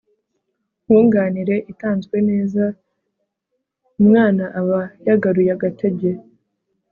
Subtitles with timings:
[0.85, 2.63] nkunganire itanzwe neza,
[4.01, 6.09] umwana aba yagaruye agatege